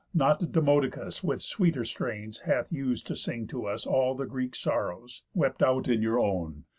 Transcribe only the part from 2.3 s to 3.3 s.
hath us'd to